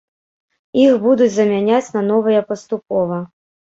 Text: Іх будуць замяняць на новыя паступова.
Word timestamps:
Іх 0.85 0.93
будуць 1.05 1.29
замяняць 1.35 1.93
на 2.01 2.07
новыя 2.11 2.39
паступова. 2.53 3.27